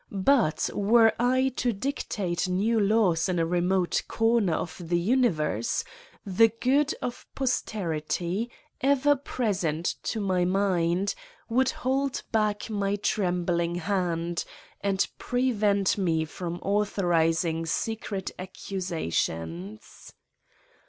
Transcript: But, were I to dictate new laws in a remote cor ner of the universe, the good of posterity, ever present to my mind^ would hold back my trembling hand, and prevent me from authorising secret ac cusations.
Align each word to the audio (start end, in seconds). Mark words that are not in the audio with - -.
But, 0.09 0.71
were 0.73 1.13
I 1.19 1.49
to 1.57 1.71
dictate 1.73 2.47
new 2.47 2.79
laws 2.79 3.29
in 3.29 3.37
a 3.37 3.45
remote 3.45 4.01
cor 4.07 4.41
ner 4.41 4.55
of 4.55 4.81
the 4.85 4.97
universe, 4.97 5.83
the 6.25 6.47
good 6.47 6.95
of 7.03 7.27
posterity, 7.35 8.49
ever 8.81 9.15
present 9.15 9.93
to 10.05 10.19
my 10.19 10.43
mind^ 10.43 11.13
would 11.49 11.69
hold 11.69 12.23
back 12.31 12.67
my 12.67 12.95
trembling 12.95 13.75
hand, 13.75 14.43
and 14.83 15.07
prevent 15.19 15.99
me 15.99 16.25
from 16.25 16.55
authorising 16.63 17.67
secret 17.67 18.31
ac 18.39 18.53
cusations. 18.77 20.13